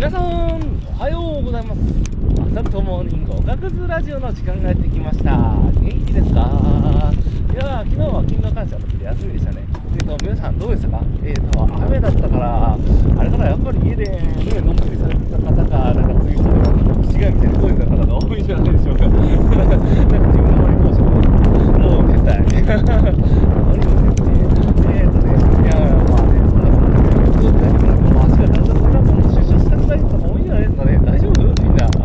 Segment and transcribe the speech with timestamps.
[0.00, 1.80] 皆さんおはようございます。
[2.56, 5.36] 朝とモーニングおかくずラジオの時間がやってきました。
[5.76, 7.12] 元気ですか？
[7.52, 9.60] いや昨日は勤労感謝の日で休みでしたね。
[9.92, 11.04] えっ、ー、と皆さんどうでしたか？
[11.22, 14.16] えっ、ー、と雨だったからあれからやっぱり家でね
[14.64, 16.48] のんびりされてた方がなんか次の
[17.04, 22.56] 違いみたいに声が方が多いんじゃないでしょうかなんか自分の周りどうしようもう寝たい何
[23.84, 24.24] も寝て
[24.96, 25.76] えっ、ー、とねいや
[26.08, 31.98] まあねそんなそんなねずっとやってたらもう足がだんだんなんかもう出社したくない人も多いんじゃないですかね大丈夫みんななん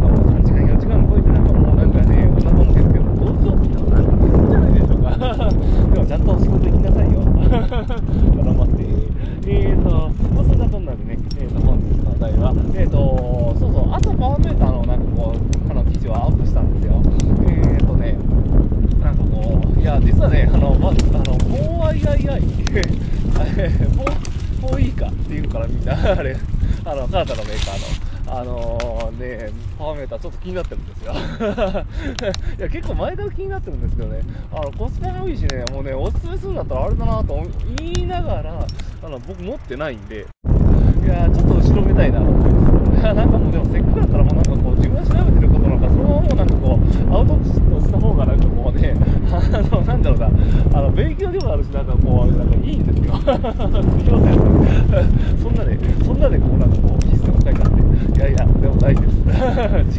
[0.00, 5.10] かもう3時間4時間超えてなんかもうなんかねお腹も減ってもどうしようって言ったらなんかいるんじゃないでしょうか
[5.92, 6.92] でもちゃんとお仕事行きな
[7.68, 8.82] 頑張って
[9.46, 9.90] えーと、
[10.34, 17.02] まあ、そんなこんなでね、えーと、本日のお題はえーと、そうそう朝パワーメーターのなんかこうあの記事をアップしたんですよ。
[17.48, 18.18] えーとね
[19.02, 21.36] なんかこういや実はねあのまずあの
[21.92, 22.42] 4II
[24.62, 26.36] 4 いいかっていうからみんなあれ
[26.84, 31.12] あのカナダのメーカーのあのー、ねパワーメーターちょっと気になってるんですよ。
[32.58, 34.20] いや結構前から気になってるんですけどね。
[34.52, 37.42] あのコスパがいいしねもうねおすすめするんだったらあれだなと
[37.76, 38.66] 言いながら
[39.04, 40.26] あの僕持ってないんで。
[41.02, 42.66] いやちょっと後ろめたいなと思いま
[43.00, 43.02] す。
[43.02, 48.94] なんかもうでもせっかくだったらもうなんかこう自分が調べてることなんかそのままもうなんかこうアウトプットした方がなんかこうね
[49.32, 50.30] あのなんだろうな。
[50.74, 53.14] あの勉強でもあるしなんかこうなんかいいんですよ。
[53.14, 53.40] すいま
[54.22, 54.42] せん。
[55.42, 57.82] そんなでそんなでこうなんかこう必須が書いてあって
[58.18, 59.02] いやいやでも大事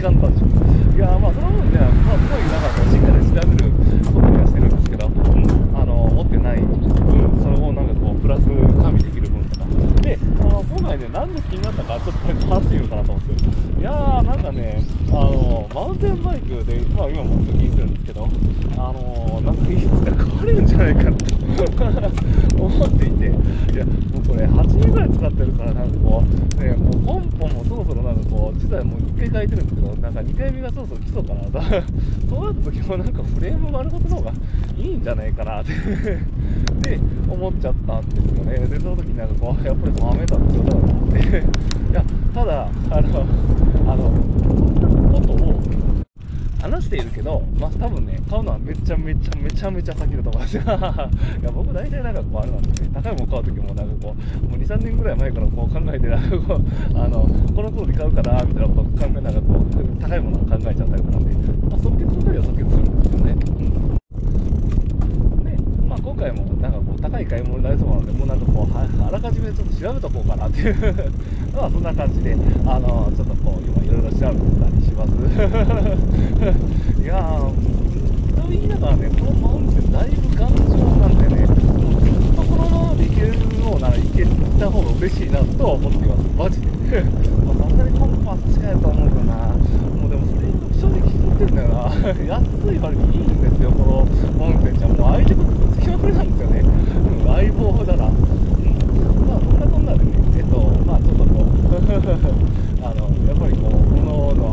[0.00, 3.70] です時間短縮いやまあその分ねまあすごいなんかこうしっかり調べる
[4.08, 9.66] ことにはしてるんですけど、うん、あの持ってない分その後なんかこうプラス加味できる分とか。
[10.00, 13.80] であの今回ねなんで気になったかちょっと話してみようかなと思って。
[13.80, 18.28] いやーなんかねあのマウンテンバイクでまあ今も通勤してるんですけど
[18.76, 21.34] あのなんかいつか壊れるんじゃないかって
[22.56, 23.60] 思っていて。
[23.70, 31.58] いやもうこれ8年ぐらい使ってるからなんかこうねもうポンポンもそろそろなんかこう実はもう1回書いてるんですけどなんか2回目がそろそろ基礎かなと。
[32.30, 34.32] そうなった時もなんかフレーム丸ごとの方が
[34.78, 35.72] いいんじゃないかなって。
[36.88, 38.58] で 思っちゃったんですよね。
[38.68, 41.18] でその時なんかこうやっぱりもう雨だってことだなって。
[41.90, 43.26] いやただあの
[43.88, 44.12] あの
[45.12, 45.60] ことを
[46.62, 50.62] 話しているけど、まあ多分ね、買うのはめちゃめちゃめちゃめちゃ先だと思いますよ。
[50.62, 50.66] い
[51.44, 56.62] や、僕大体なんかこうあれなんですね、高いもの買う時もなんかこう、もう2、3年ぐらい前からこう考えて、なんかこう、
[56.98, 59.60] あの、この頃に買うかな、みたいなことを考えながらこう、
[60.00, 61.30] 高いものを考えちゃったりとかなんで、
[61.68, 63.36] まあ即決の時は即決するんですよね。
[63.40, 63.44] う
[65.40, 65.44] ん。
[65.44, 65.56] で、
[65.88, 66.44] まあ今回も
[67.20, 71.12] な、い買い物になりそうなので、もうなんかこう、あらかじめちょっと調べとこうかなっていう
[71.54, 72.34] まあそんな感じで、
[72.66, 75.12] あの、ちょっとこう、今いろいろ調べてたりします。
[77.02, 80.64] いやー、と言いながらね、このマウンテンだいぶ頑丈
[80.96, 81.56] なんでね、ずっ
[82.34, 84.24] とこのままでいけるようならいけ
[84.58, 86.68] た方が嬉しいなとは思っています、マジで。
[87.44, 89.34] まあ、さすがにコンパス近いと思うよな。
[90.00, 90.48] もうでもそれ
[90.80, 91.80] 正直気に入ってるんだよな。
[92.24, 92.42] 安
[92.72, 94.92] い割にいいんですよ、このマウンテンちゃん。
[94.92, 96.69] もう相手ことつきまくりなんですよね。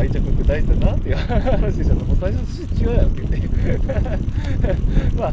[0.00, 0.56] 愛着ってだ
[0.86, 3.36] なっていう話でしたもう最初違うやんって言って
[5.16, 5.32] まあ、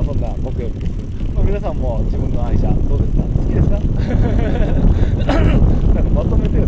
[0.00, 0.92] あ、そんな木曜日です、
[1.34, 3.22] まあ、皆さんも自分の愛車どうですか？
[3.22, 3.78] 好きですか？
[5.94, 6.58] なんかまとめて